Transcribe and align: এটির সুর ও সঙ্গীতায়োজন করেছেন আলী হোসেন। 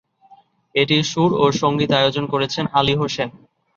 এটির 0.75 1.03
সুর 1.03 1.31
ও 1.35 1.55
সঙ্গীতায়োজন 1.61 2.25
করেছেন 2.33 2.65
আলী 2.79 2.93
হোসেন। 2.95 3.29